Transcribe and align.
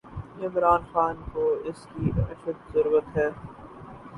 عمران 0.41 0.81
خان 0.91 1.15
کواس 1.31 1.79
کی 1.91 2.05
اشدضرورت 2.23 3.07
ہے۔ 3.17 3.27